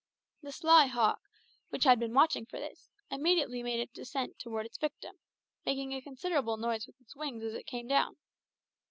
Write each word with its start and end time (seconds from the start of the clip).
The 0.41 0.51
sly 0.51 0.87
hawk, 0.87 1.21
which 1.69 1.83
had 1.83 1.99
been 1.99 2.15
watching 2.15 2.47
for 2.47 2.57
this, 2.59 2.89
immediately 3.11 3.61
made 3.61 3.81
a 3.81 3.85
descent 3.85 4.39
towards 4.39 4.65
its 4.65 4.79
victim, 4.79 5.19
making 5.63 5.93
a 5.93 6.01
considerable 6.01 6.57
noise 6.57 6.87
with 6.87 6.99
its 6.99 7.15
wings 7.15 7.43
as 7.43 7.53
it 7.53 7.67
came 7.67 7.87
down. 7.87 8.17